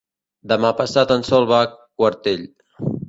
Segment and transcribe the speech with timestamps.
[0.53, 2.47] Demà passat en Sol va a Quartell.